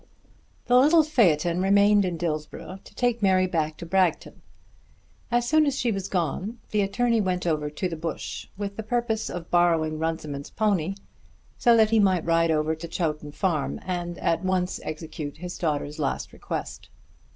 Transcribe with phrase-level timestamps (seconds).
[0.65, 4.41] The little phaeton remained in Dillsborough to take Mary back to Bragton.
[5.29, 8.81] As soon as she was gone the attorney went over to the Bush with the
[8.81, 10.95] purpose of borrowing Runciman's pony,
[11.59, 15.99] so that he might ride over to Chowton Farm and at once execute his daughter's
[15.99, 16.89] last request.